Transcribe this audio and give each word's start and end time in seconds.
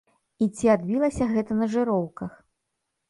І 0.45 0.47
ці 0.55 0.71
адбілася 0.75 1.27
гэта 1.35 1.59
на 1.63 1.69
жыроўках? 1.77 2.31